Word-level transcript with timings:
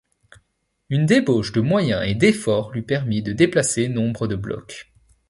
Une 0.89 1.05
débauche 1.05 1.51
de 1.51 1.61
moyens 1.61 2.01
et 2.09 2.15
d'efforts 2.15 2.71
lui 2.71 2.81
permit 2.81 3.21
de 3.21 3.33
déplacer 3.33 3.87
nombre 3.87 4.25
de 4.25 4.35
blocs. 4.35 4.91